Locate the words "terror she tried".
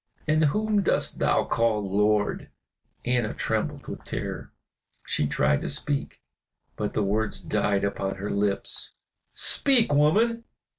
4.03-5.61